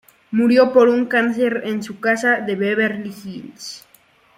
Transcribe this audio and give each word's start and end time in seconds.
Murió 0.31 0.73
por 0.73 0.89
un 0.89 1.05
cáncer 1.05 1.61
en 1.63 1.83
su 1.83 1.99
casa 1.99 2.37
de 2.37 2.55
Beverly 2.55 3.13
Hills. 3.23 3.85